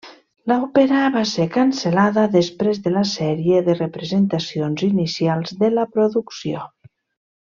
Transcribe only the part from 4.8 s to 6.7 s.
inicials de la producció.